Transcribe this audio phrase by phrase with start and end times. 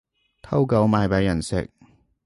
[0.41, 1.69] 偷狗賣畀人食